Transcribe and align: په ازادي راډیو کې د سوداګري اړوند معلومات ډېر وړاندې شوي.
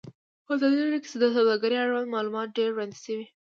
په 0.45 0.51
ازادي 0.55 0.79
راډیو 0.83 1.03
کې 1.03 1.09
د 1.21 1.23
سوداګري 1.35 1.75
اړوند 1.79 2.13
معلومات 2.15 2.47
ډېر 2.57 2.69
وړاندې 2.71 2.97
شوي. 3.05 3.25